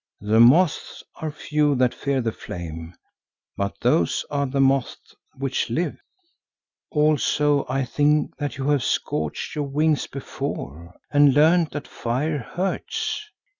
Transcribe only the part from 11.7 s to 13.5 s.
that fire hurts.